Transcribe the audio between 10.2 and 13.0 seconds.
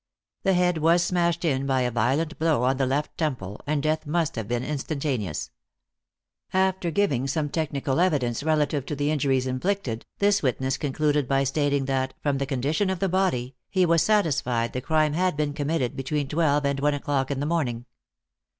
witness concluded by stating that, from the condition of